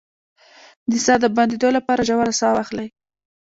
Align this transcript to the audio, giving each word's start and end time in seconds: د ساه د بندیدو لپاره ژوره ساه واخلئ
د 0.89 0.91
ساه 1.05 1.17
د 1.23 1.25
بندیدو 1.35 1.69
لپاره 1.77 2.05
ژوره 2.07 2.33
ساه 2.39 2.53
واخلئ 2.55 2.87